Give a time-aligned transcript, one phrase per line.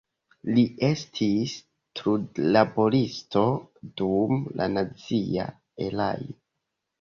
[0.57, 1.51] Li estis
[1.99, 3.43] trudlaboristo
[4.01, 5.47] dum la nazia
[5.91, 6.35] erao.